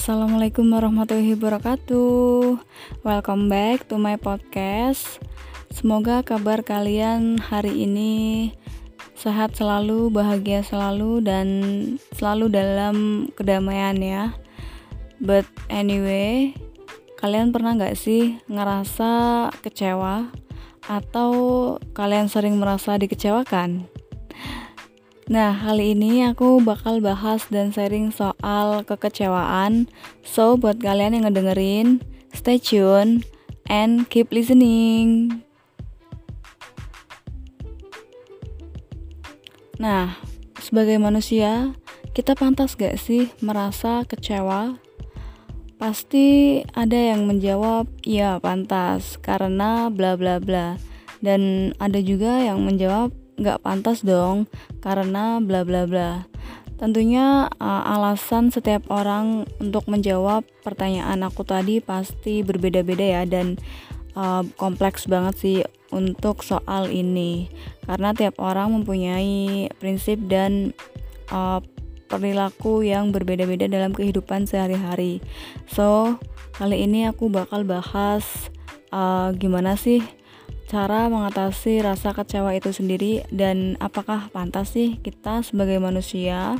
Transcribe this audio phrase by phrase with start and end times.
[0.00, 2.56] Assalamualaikum warahmatullahi wabarakatuh.
[3.04, 5.20] Welcome back to my podcast.
[5.68, 8.48] Semoga kabar kalian hari ini
[9.12, 11.48] sehat selalu, bahagia selalu, dan
[12.16, 12.96] selalu dalam
[13.36, 14.32] kedamaian ya.
[15.20, 16.56] But anyway,
[17.20, 20.32] kalian pernah gak sih ngerasa kecewa
[20.88, 21.30] atau
[21.92, 23.99] kalian sering merasa dikecewakan?
[25.30, 29.86] Nah, kali ini aku bakal bahas dan sharing soal kekecewaan.
[30.26, 32.02] So, buat kalian yang ngedengerin,
[32.34, 33.22] stay tune
[33.70, 35.30] and keep listening.
[39.78, 40.18] Nah,
[40.58, 41.78] sebagai manusia,
[42.10, 44.82] kita pantas gak sih merasa kecewa?
[45.78, 50.74] Pasti ada yang menjawab, "Ya, pantas," karena bla bla bla.
[51.22, 54.44] Dan ada juga yang menjawab, nggak pantas dong
[54.84, 56.28] karena bla bla bla.
[56.80, 63.60] Tentunya uh, alasan setiap orang untuk menjawab pertanyaan aku tadi pasti berbeda-beda ya dan
[64.16, 65.58] uh, kompleks banget sih
[65.92, 67.52] untuk soal ini
[67.84, 70.72] karena tiap orang mempunyai prinsip dan
[71.28, 71.60] uh,
[72.08, 75.22] perilaku yang berbeda-beda dalam kehidupan sehari-hari.
[75.70, 76.16] So,
[76.58, 78.24] kali ini aku bakal bahas
[78.90, 80.02] uh, gimana sih
[80.70, 86.54] cara mengatasi rasa kecewa itu sendiri dan apakah pantas sih kita sebagai manusia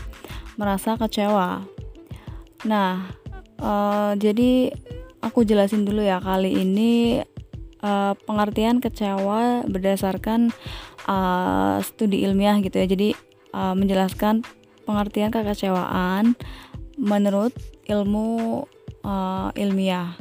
[0.59, 1.63] merasa kecewa.
[2.67, 3.07] Nah,
[3.63, 4.75] uh, jadi
[5.23, 7.23] aku jelasin dulu ya kali ini
[7.87, 10.51] uh, pengertian kecewa berdasarkan
[11.07, 12.91] uh, studi ilmiah gitu ya.
[12.91, 13.15] Jadi
[13.55, 14.43] uh, menjelaskan
[14.91, 16.35] pengertian kekecewaan
[16.99, 17.55] menurut
[17.87, 18.67] ilmu
[19.07, 20.19] uh, ilmiah.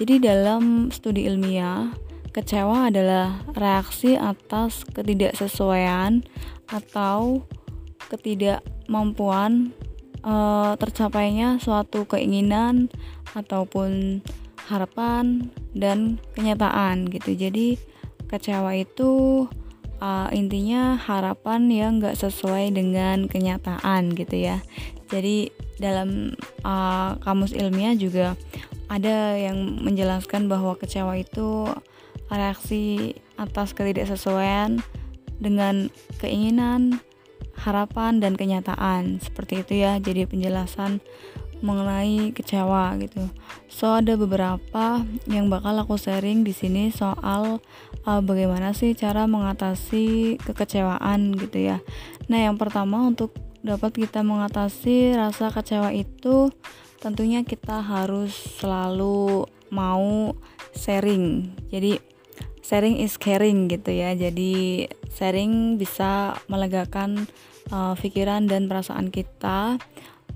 [0.00, 1.92] Jadi dalam studi ilmiah
[2.30, 6.22] Kecewa adalah reaksi atas ketidaksesuaian
[6.70, 7.42] atau
[8.06, 9.74] ketidakmampuan
[10.22, 10.34] e,
[10.78, 12.86] tercapainya suatu keinginan
[13.34, 14.22] ataupun
[14.70, 17.34] harapan dan kenyataan gitu.
[17.34, 17.74] Jadi
[18.30, 19.44] kecewa itu
[19.98, 24.62] uh, intinya harapan yang nggak sesuai dengan kenyataan gitu ya.
[25.10, 25.50] Jadi
[25.82, 28.38] dalam uh, kamus ilmiah juga
[28.86, 31.66] ada yang menjelaskan bahwa kecewa itu
[32.30, 34.78] reaksi atas ketidaksesuaian
[35.40, 35.90] dengan
[36.22, 37.02] keinginan,
[37.58, 39.18] harapan dan kenyataan.
[39.18, 39.98] Seperti itu ya.
[39.98, 41.02] Jadi penjelasan
[41.60, 43.28] mengenai kecewa gitu.
[43.68, 47.60] So ada beberapa yang bakal aku sharing di sini soal
[48.08, 51.78] uh, bagaimana sih cara mengatasi kekecewaan gitu ya.
[52.32, 56.48] Nah, yang pertama untuk dapat kita mengatasi rasa kecewa itu
[57.00, 60.32] tentunya kita harus selalu mau
[60.72, 61.52] sharing.
[61.68, 62.09] Jadi
[62.70, 64.14] sharing is caring gitu ya.
[64.14, 67.26] Jadi sharing bisa melegakan
[67.74, 69.82] uh, pikiran dan perasaan kita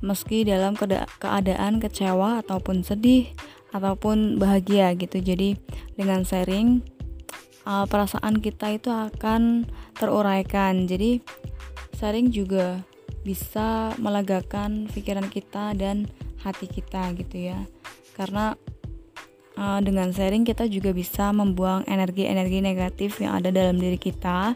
[0.02, 0.74] meski dalam
[1.22, 3.30] keadaan kecewa ataupun sedih
[3.70, 5.22] ataupun bahagia gitu.
[5.22, 5.54] Jadi
[5.94, 6.82] dengan sharing
[7.70, 10.90] uh, perasaan kita itu akan teruraikan.
[10.90, 11.22] Jadi
[11.94, 12.82] sharing juga
[13.22, 16.10] bisa melegakan pikiran kita dan
[16.42, 17.62] hati kita gitu ya.
[18.18, 18.58] Karena
[19.58, 24.54] uh, dengan sharing kita juga bisa membuang energi-energi negatif yang ada dalam diri kita.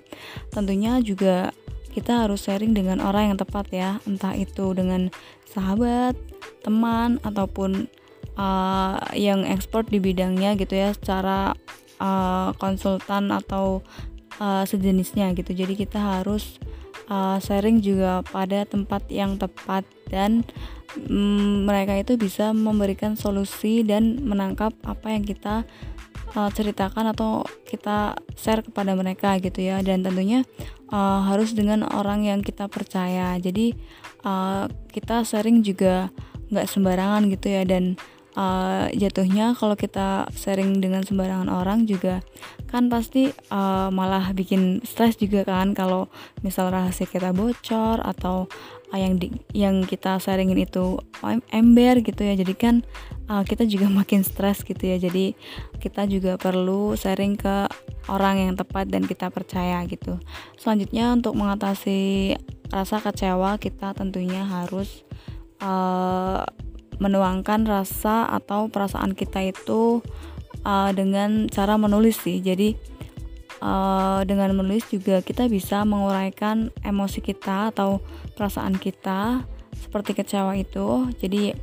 [0.51, 1.51] Tentunya juga
[1.95, 5.11] kita harus sharing dengan orang yang tepat ya, entah itu dengan
[5.49, 6.15] sahabat,
[6.63, 7.91] teman ataupun
[8.39, 11.59] uh, yang expert di bidangnya gitu ya, secara
[11.99, 13.83] uh, konsultan atau
[14.39, 15.55] uh, sejenisnya gitu.
[15.55, 16.61] Jadi kita harus
[17.11, 20.45] uh, sharing juga pada tempat yang tepat dan
[20.97, 25.65] mm, mereka itu bisa memberikan solusi dan menangkap apa yang kita
[26.37, 29.81] uh, ceritakan atau kita share kepada mereka gitu ya.
[29.85, 30.45] Dan tentunya
[30.93, 33.37] uh, harus dengan orang yang kita percaya.
[33.41, 33.77] Jadi
[34.25, 36.13] uh, kita sharing juga
[36.49, 37.63] nggak sembarangan gitu ya.
[37.65, 37.97] Dan
[38.39, 42.23] uh, jatuhnya kalau kita sharing dengan sembarangan orang juga
[42.71, 46.07] kan pasti uh, malah bikin stres juga kan kalau
[46.47, 48.47] misal rahasia kita bocor atau
[48.95, 51.03] uh, yang di, yang kita sharingin itu
[51.51, 52.39] ember gitu ya.
[52.39, 52.85] Jadi kan
[53.27, 55.01] uh, kita juga makin stres gitu ya.
[55.01, 55.35] Jadi
[55.83, 57.67] kita juga perlu sharing ke
[58.09, 60.21] orang yang tepat dan kita percaya gitu.
[60.61, 62.37] Selanjutnya untuk mengatasi
[62.69, 65.09] rasa kecewa kita tentunya harus
[65.65, 66.45] uh,
[66.99, 70.03] menuangkan rasa atau perasaan kita itu
[70.67, 72.43] uh, dengan cara menulis sih.
[72.43, 72.75] Jadi
[73.63, 78.03] uh, dengan menulis juga kita bisa menguraikan emosi kita atau
[78.35, 79.47] perasaan kita
[79.79, 81.11] seperti kecewa itu.
[81.19, 81.55] Jadi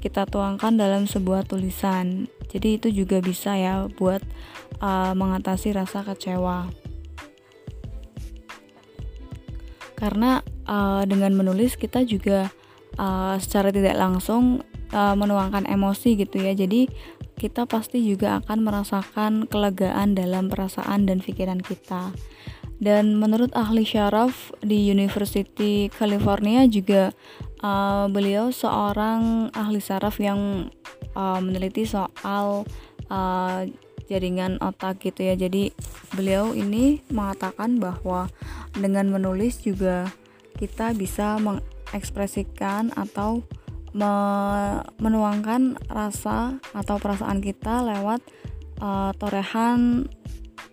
[0.00, 2.26] kita tuangkan dalam sebuah tulisan.
[2.50, 4.24] Jadi itu juga bisa ya buat
[4.82, 6.66] uh, mengatasi rasa kecewa.
[9.94, 12.48] Karena uh, dengan menulis kita juga
[12.96, 16.52] uh, secara tidak langsung uh, menuangkan emosi gitu ya.
[16.54, 16.90] Jadi
[17.40, 22.12] kita pasti juga akan merasakan kelegaan dalam perasaan dan pikiran kita.
[22.80, 27.12] Dan menurut ahli syaraf di University California juga
[27.60, 30.72] uh, beliau seorang ahli syaraf yang
[31.12, 32.64] uh, meneliti soal
[33.12, 33.60] uh,
[34.08, 35.36] jaringan otak gitu ya.
[35.36, 35.76] Jadi
[36.16, 38.32] beliau ini mengatakan bahwa
[38.72, 40.08] dengan menulis juga
[40.56, 43.44] kita bisa mengekspresikan atau
[45.02, 48.22] menuangkan rasa atau perasaan kita lewat
[48.78, 50.06] uh, torehan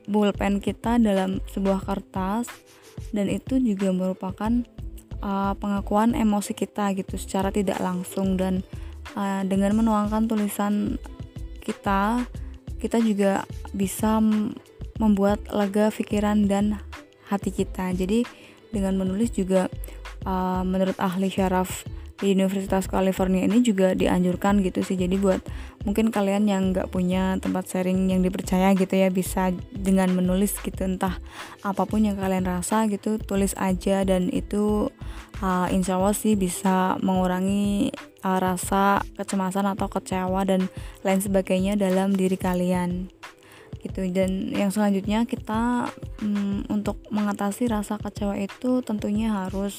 [0.05, 2.47] pulpen kita dalam sebuah kertas.
[3.13, 4.49] Dan itu juga merupakan
[5.21, 8.65] uh, pengakuan emosi kita gitu secara tidak langsung dan
[9.13, 10.97] uh, dengan menuangkan tulisan
[11.61, 12.25] kita
[12.77, 13.43] kita juga
[13.73, 14.21] bisa
[15.01, 16.77] membuat lega pikiran dan
[17.29, 17.93] hati kita.
[17.93, 18.25] Jadi
[18.69, 19.69] dengan menulis juga
[20.25, 21.85] uh, menurut ahli syaraf
[22.17, 24.97] di Universitas California ini juga dianjurkan gitu sih.
[24.97, 25.41] Jadi buat
[25.85, 30.81] mungkin kalian yang nggak punya tempat sharing yang dipercaya gitu ya bisa dengan menulis gitu
[30.83, 31.21] entah
[31.61, 34.01] apa pun yang kalian rasa gitu tulis aja.
[34.01, 34.89] Dan itu
[35.45, 37.93] uh, insya Allah sih bisa mengurangi
[38.25, 40.65] uh, rasa kecemasan atau kecewa dan
[41.05, 43.13] lain sebagainya dalam diri kalian.
[43.77, 44.09] Gitu.
[44.09, 45.93] Dan yang selanjutnya kita
[46.25, 49.77] um, untuk mengatasi rasa kecewa itu tentunya harus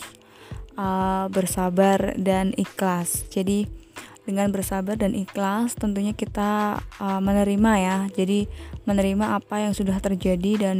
[0.78, 3.26] uh, bersabar dan ikhlas.
[3.28, 3.66] Jadi
[4.24, 7.98] dengan bersabar dan ikhlas tentunya kita uh, menerima ya.
[8.14, 8.46] Jadi
[8.86, 10.76] menerima apa yang sudah terjadi dan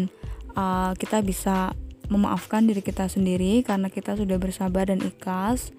[0.54, 1.74] uh, kita bisa
[2.08, 5.74] memaafkan diri kita sendiri karena kita sudah bersabar dan ikhlas.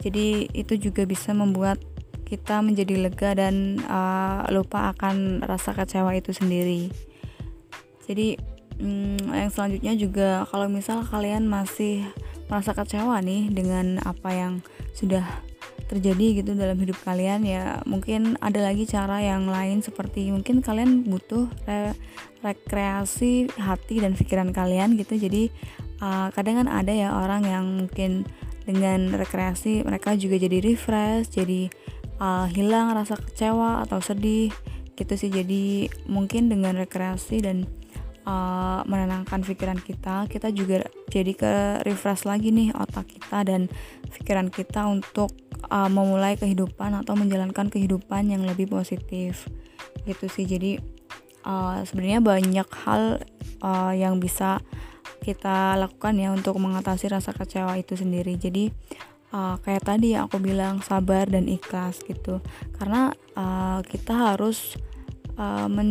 [0.00, 1.80] Jadi itu juga bisa membuat
[2.24, 6.88] kita menjadi lega dan uh, lupa akan rasa kecewa itu sendiri.
[8.06, 8.38] Jadi
[8.80, 12.08] hmm, yang selanjutnya juga kalau misal kalian masih
[12.50, 14.52] merasa kecewa nih dengan apa yang
[14.96, 15.22] sudah
[15.86, 21.02] terjadi gitu dalam hidup kalian ya mungkin ada lagi cara yang lain seperti mungkin kalian
[21.02, 21.98] butuh re
[22.40, 25.20] rekreasi hati dan pikiran kalian gitu.
[25.20, 25.52] Jadi
[26.00, 28.24] uh, kadang kan ada ya orang yang mungkin
[28.64, 31.68] dengan rekreasi mereka juga jadi refresh jadi
[32.22, 34.48] uh, hilang rasa kecewa atau sedih
[34.96, 35.28] gitu sih.
[35.28, 37.68] Jadi mungkin dengan rekreasi dan
[38.30, 43.66] uh, menenangkan pikiran kita kita juga jadi ke refresh lagi nih otak kita dan
[44.14, 45.34] pikiran kita untuk
[45.66, 49.50] uh, memulai kehidupan atau menjalankan kehidupan yang lebih positif.
[50.06, 50.46] Gitu sih.
[50.46, 50.78] Jadi
[51.44, 53.20] uh, sebenarnya banyak hal
[53.60, 54.62] uh, yang bisa
[55.20, 58.40] kita lakukan ya untuk mengatasi rasa kecewa itu sendiri.
[58.40, 58.72] Jadi
[59.36, 62.40] uh, kayak tadi aku bilang sabar dan ikhlas gitu.
[62.80, 64.80] Karena uh, kita harus
[65.40, 65.90] uh, men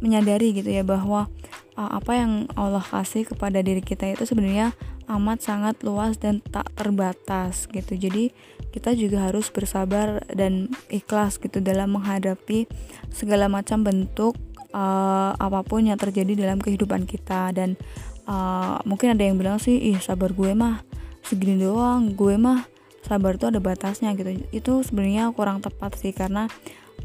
[0.00, 1.28] menyadari gitu ya bahwa
[1.76, 4.72] uh, apa yang Allah kasih kepada diri kita itu sebenarnya
[5.12, 7.92] amat sangat luas dan tak terbatas gitu.
[7.92, 8.32] Jadi
[8.72, 12.64] kita juga harus bersabar dan ikhlas gitu dalam menghadapi
[13.12, 14.32] segala macam bentuk
[14.72, 17.76] uh, apa pun yang terjadi dalam kehidupan kita dan
[18.24, 20.80] uh, mungkin ada yang bilang sih ih sabar gue mah
[21.20, 22.64] segini doang gue mah
[23.04, 26.48] sabar itu ada batasnya gitu itu sebenarnya kurang tepat sih karena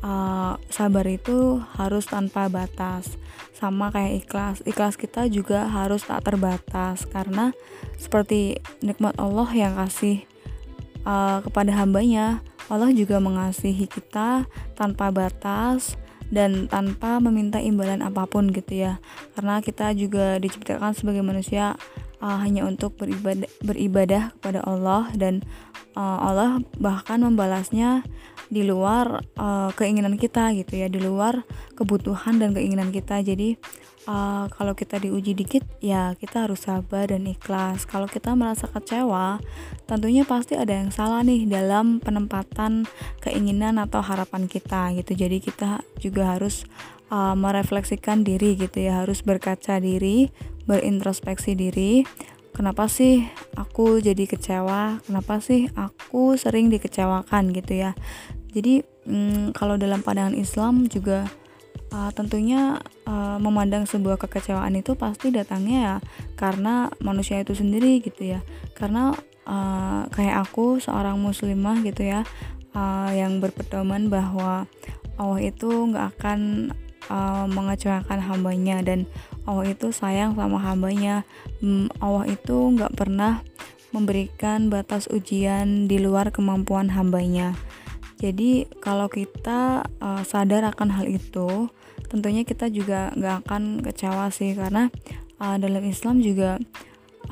[0.03, 3.15] uh, sabar itu harus tanpa batas.
[3.57, 4.57] Sama kayak ikhlas.
[4.65, 7.53] Ikhlas kita juga harus tak terbatas karena
[7.97, 10.25] seperti nikmat Allah yang kasih
[11.07, 14.43] uh, kepada hambanya Allah juga mengasihi kita
[14.75, 15.95] tanpa batas
[16.27, 18.99] dan tanpa meminta imbalan apa pun gitu ya.
[19.33, 21.79] Karena kita juga diciptakan sebagai manusia
[22.21, 25.43] uh, hanya untuk beribadah beribadah kepada Allah dan
[25.97, 28.05] uh, Allah bahkan membalasnya
[28.47, 31.43] di luar uh, keinginan kita gitu ya di luar
[31.75, 33.19] kebutuhan dan keinginan kita.
[33.19, 33.59] Jadi
[34.07, 37.83] uh, kalau kita diuji dikit ya kita harus sabar dan ikhlas.
[37.85, 39.43] Kalau kita merasa kecewa
[39.85, 42.87] tentunya pasti ada yang salah nih dalam penempatan
[43.21, 45.13] keinginan atau harapan kita gitu.
[45.13, 46.63] Jadi kita juga harus
[47.11, 49.03] uh, merefleksikan diri gitu ya.
[49.03, 50.31] Harus berkaca diri
[50.65, 52.07] berintrospeksi diri.
[52.51, 53.21] Kenapa sih
[53.53, 54.97] aku jadi kecewa?
[55.05, 57.93] Kenapa sih aku sering dikecewakan gitu ya?
[58.49, 61.29] Jadi hmm, kalau dalam pandangan Islam juga
[61.91, 65.95] uh, tentunya uh, memandang sebuah kekecewaan itu pasti datangnya ya
[66.35, 68.39] karena manusia itu sendiri gitu ya.
[68.75, 69.13] Karena
[69.47, 72.21] uh, kayak aku seorang muslimah gitu ya
[72.75, 74.67] uh, yang berpedoman bahwa
[75.17, 76.71] Allah itu nggak akan
[77.09, 79.09] uh, mengecewakan hambanya dan
[79.47, 81.23] Allah itu sayang sama hambanya.
[81.63, 83.41] Hmm, Allah itu nggak pernah
[83.95, 87.55] memberikan batas ujian di luar kemampuan hambanya
[88.17, 91.69] jadi kalau kita uh, sadar akan hal itu
[92.09, 94.89] tentunya kita juga nggak akan kecewa sih karena
[95.37, 96.57] uh, dalam Islam juga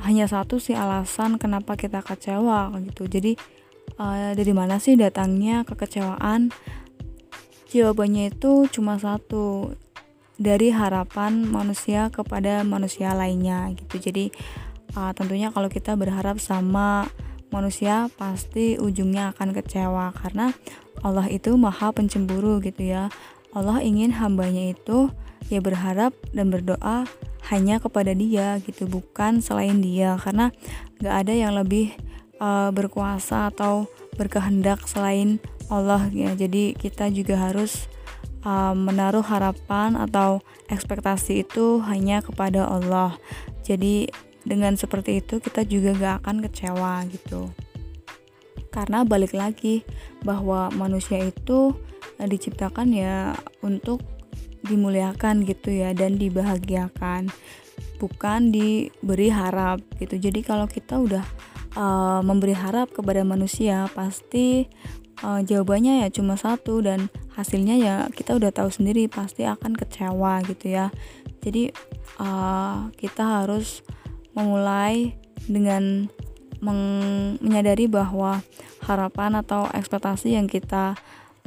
[0.04, 3.08] hanya satu sih alasan kenapa kita kecewa gitu.
[3.08, 3.34] Jadi
[3.96, 6.52] uh, dari mana sih datangnya kekecewaan?
[7.72, 9.74] Jawabannya itu cuma satu
[10.36, 13.98] dari harapan manusia kepada manusia lainnya gitu.
[13.98, 14.30] Jadi
[14.94, 17.08] uh, tentunya kalau kita berharap sama
[17.54, 20.50] manusia pasti ujungnya akan kecewa karena
[21.04, 23.12] Allah itu maha pencemburu gitu ya.
[23.56, 25.08] Allah ingin hambanya itu
[25.48, 27.06] ya berharap dan berdoa
[27.46, 30.18] hanya kepada dia gitu bukan selain dia.
[30.18, 30.50] Karena
[31.00, 31.94] gak ada yang lebih
[32.42, 33.86] uh, berkuasa atau
[34.18, 35.38] berkehendak selain
[35.70, 36.34] Allah ya.
[36.34, 37.86] Jadi kita juga harus
[38.46, 43.14] uh, menaruh harapan atau ekspektasi itu hanya kepada Allah.
[43.66, 44.10] Jadi
[44.46, 47.50] dengan seperti itu kita juga gak akan kecewa gitu.
[48.70, 49.82] Karena balik lagi
[50.22, 51.74] bahwa manusia itu
[52.22, 53.34] uh, diciptakan ya
[53.66, 54.06] untuk
[54.62, 57.26] dimuliakan gitu ya dan dibahagiakan.
[57.98, 60.20] Bukan diberi harap gitu.
[60.20, 61.24] Jadi kalau kita udah
[61.74, 64.68] uh, memberi harap kepada manusia pasti
[65.24, 70.44] uh, jawabannya ya cuma satu dan hasilnya ya kita udah tahu sendiri pasti akan kecewa
[70.44, 70.92] gitu ya.
[71.40, 71.72] Jadi
[72.20, 73.80] uh, kita harus
[74.36, 75.16] memulai
[75.48, 76.12] dengan
[77.40, 78.40] menyadari bahwa
[78.84, 80.96] harapan atau ekspektasi yang kita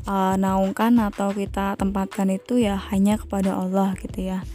[0.05, 4.45] uh, naungkan atau kita tempatkan itu ya hanya kepada Allah gitu ya.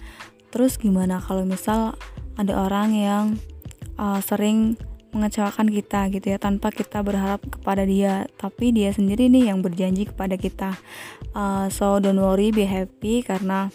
[0.55, 1.99] Terus gimana kalau misal
[2.39, 3.25] ada orang yang
[3.99, 4.79] uh, sering
[5.15, 10.11] mengecewakan kita gitu ya tanpa kita berharap kepada dia tapi dia sendiri nih yang berjanji
[10.11, 10.75] kepada kita.
[11.35, 13.71] Uh, so don't worry be happy karena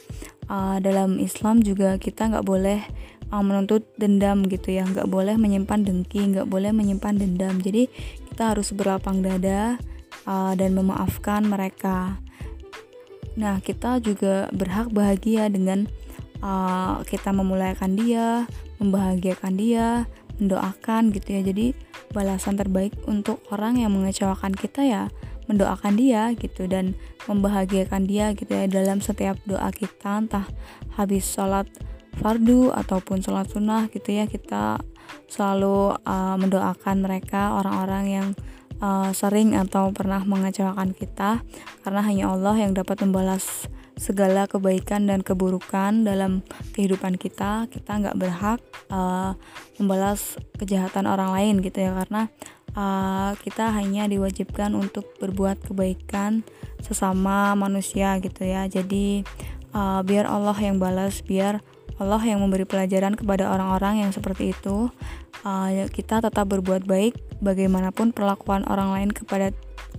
[0.51, 2.84] uh, dalam Islam juga kita nggak boleh
[3.29, 4.86] uh, menuntut dendam gitu ya.
[4.86, 7.57] Nggak boleh menyimpan dengki nggak boleh menyimpan dendam.
[7.62, 7.89] Jadi
[8.33, 9.77] kita harus berlapang dada
[10.25, 12.19] uh, dan memaafkan mereka.
[13.39, 15.88] Nah kita juga berhak bahagia dengan
[16.43, 20.07] uh, kita memulaikan dia membahagiakan dia
[20.39, 21.41] mendoakan gitu ya.
[21.43, 21.75] Jadi
[22.15, 25.03] balasan terbaik untuk orang yang mengecewakan kita ya
[25.50, 26.93] mendoakan dia gitu dan
[27.25, 28.69] membahagiakan dia gitu ya.
[28.69, 30.48] Dalam setiap doa kita entah
[30.95, 31.65] habis sholat
[32.19, 34.77] fardu ataupun sholat sunnah gitu ya kita
[35.31, 38.27] selalu uh, mendoakan mereka orang-orang yang
[38.83, 41.43] uh, sering atau pernah mengecewakan kita.
[41.85, 43.67] Karena hanya Allah yang dapat membalas
[43.99, 46.41] segala kebaikan dan keburukan dalam
[46.73, 47.67] kehidupan kita.
[47.67, 48.59] Kita nggak berhak
[48.89, 49.35] uh,
[49.77, 52.31] membalas kejahatan orang lain gitu ya karena
[52.73, 56.47] uh, kita hanya diwajibkan untuk berbuat kebaikan
[56.79, 58.65] sesama manusia gitu ya.
[58.71, 59.27] Jadi
[59.75, 61.59] uh, biar Allah yang balas biar
[62.00, 64.88] Allah yang memberi pelajaran kepada orang-orang yang seperti itu.
[65.44, 69.51] Uh, kita tetap berbuat baik bagaimanapun perlakuan orang lain kepada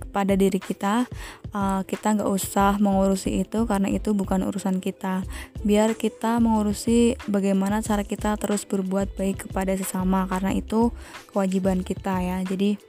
[0.09, 1.05] pada diri kita.
[1.53, 5.21] Uh, kita nggak usah mengurusi itu karena itu bukan urusan kita.
[5.61, 10.89] Biar kita mengurusi bagaimana cara kita terus berbuat baik kepada sesama karena itu
[11.29, 12.37] kewajiban kita ya.
[12.41, 12.81] Jadi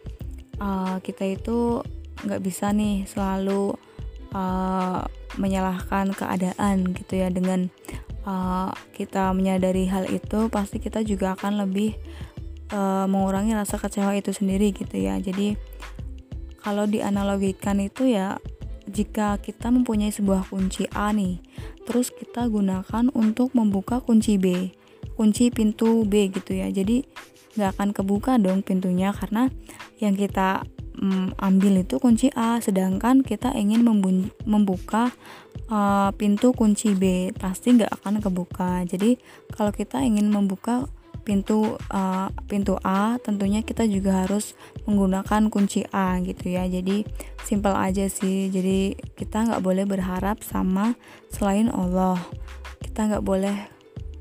[0.57, 1.85] uh, kita itu
[2.23, 3.77] nggak bisa nih selalu
[4.33, 5.05] uh,
[5.39, 7.29] menyalahkan keadaan gitu ya.
[7.29, 7.71] Dengan
[8.27, 11.97] uh, kita menyadari hal itu pasti kita juga akan lebih
[12.73, 15.21] uh, mengurangi rasa kecewa itu sendiri gitu ya.
[15.21, 15.55] Jadi
[16.63, 18.39] kalau dianalogikan itu ya
[18.87, 21.39] jika kita mempunyai sebuah kunci A nih
[21.87, 24.75] terus kita gunakan untuk membuka kunci B
[25.15, 26.73] kunci pintu B gitu ya.
[26.73, 27.05] Jadi
[27.55, 29.53] nggak akan kebuka dong pintunya karena
[30.01, 30.65] yang kita
[30.97, 33.85] mm, ambil itu kunci A sedangkan kita ingin
[34.45, 35.13] membuka
[35.73, 38.85] uh, pintu kunci B pasti nggak akan kebuka.
[38.85, 39.17] Jadi
[39.53, 40.89] kalau kita ingin membuka
[41.23, 46.67] pintu uh, pintu A tentunya kita juga harus menggunakan kunci A gitu ya.
[46.67, 47.07] Jadi
[47.47, 48.51] simpel aja sih.
[48.51, 50.99] Jadi kita nggak boleh berharap sama
[51.31, 52.19] selain Allah.
[52.83, 53.57] Kita nggak boleh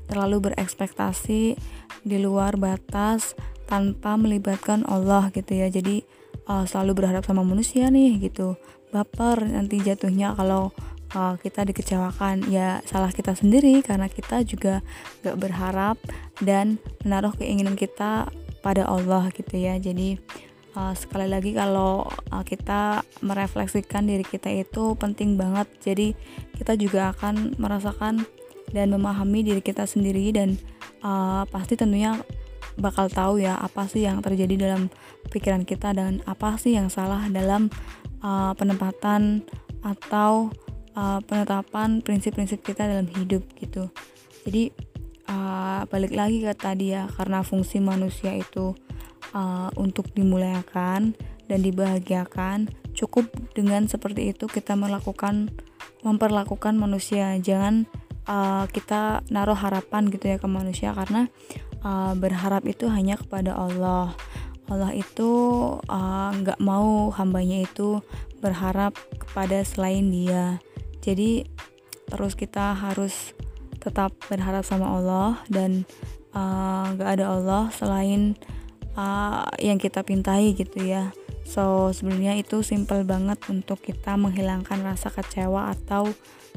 [0.06, 1.56] terlalu berekspektasi
[2.02, 3.34] di luar batas
[3.66, 5.72] tanpa melibatkan Allah gitu ya.
[5.72, 6.04] Jadi
[6.46, 8.56] uh, selalu berharap sama manusia nih gitu.
[8.92, 10.70] Baper nanti jatuhnya kalau
[11.16, 12.48] uh, kita dikecewakan.
[12.48, 14.80] Ya salah kita sendiri karena kita juga
[15.24, 15.96] gak berharap
[16.42, 18.28] dan menaruh keinginan kita
[18.60, 19.76] pada Allah gitu ya.
[19.80, 20.20] Jadi
[20.76, 25.68] uh, sekali lagi kalau uh, kita merefleksikan diri kita itu penting banget.
[25.80, 26.14] Jadi
[26.56, 28.24] kita juga akan merasakan
[28.72, 30.56] dan memahami diri kita sendiri dan
[31.04, 32.16] uh, pasti tentunya
[32.80, 34.88] bakal tahu ya apa sih yang terjadi dalam
[35.28, 37.68] pikiran kita dan apa sih yang salah dalam
[38.24, 39.44] uh, penempatan
[39.82, 40.48] atau
[40.94, 43.90] uh, penetapan prinsip-prinsip kita dalam hidup gitu.
[44.46, 44.72] Jadi
[45.28, 48.74] uh, balik lagi ke tadi ya karena fungsi manusia itu
[49.34, 51.14] uh, untuk dimuliakan
[51.50, 55.52] dan dibahagiakan cukup dengan seperti itu kita melakukan
[56.02, 57.34] memperlakukan manusia.
[57.38, 57.86] Jangan
[58.26, 61.30] uh, kita naruh harapan gitu ya ke manusia karena
[61.82, 64.14] uh, berharap itu hanya kepada Allah
[64.70, 65.30] Allah itu
[66.40, 68.00] nggak uh, mau hambanya itu
[68.40, 70.62] berharap kepada selain Dia.
[71.02, 71.44] Jadi
[72.08, 73.36] terus kita harus
[73.82, 75.84] tetap berharap sama Allah dan
[76.94, 78.38] nggak uh, ada Allah selain
[78.96, 81.12] uh, yang kita pintai gitu ya.
[81.42, 86.08] So sebenarnya itu simple banget untuk kita menghilangkan rasa kecewa atau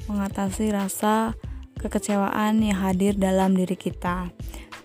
[0.05, 1.33] mengatasi rasa
[1.81, 4.29] kekecewaan yang hadir dalam diri kita.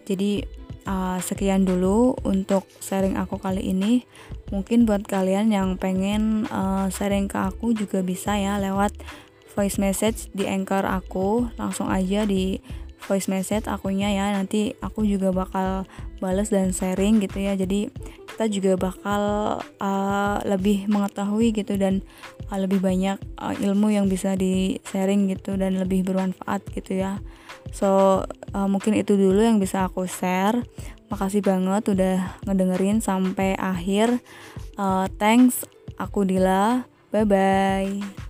[0.07, 0.45] Jadi
[0.87, 4.04] uh, sekian dulu untuk sharing aku kali ini.
[4.50, 8.95] Mungkin buat kalian yang pengen uh, sharing ke aku juga bisa ya lewat
[9.54, 11.50] voice message di anchor aku.
[11.59, 12.59] Langsung aja di
[13.07, 14.33] voice message akunya ya.
[14.35, 15.87] Nanti aku juga bakal
[16.19, 17.54] bales dan sharing gitu ya.
[17.54, 17.90] Jadi
[18.35, 19.23] kita juga bakal
[19.85, 22.00] uh, lebih mengetahui gitu dan
[22.49, 27.21] uh, lebih banyak uh, ilmu yang bisa di sharing gitu dan lebih bermanfaat gitu ya
[27.70, 28.22] so
[28.54, 30.62] uh, mungkin itu dulu yang bisa aku share.
[31.10, 34.22] Makasih banget udah ngedengerin sampai akhir.
[34.78, 35.66] Uh, thanks
[35.98, 36.86] aku Dila.
[37.10, 38.29] Bye bye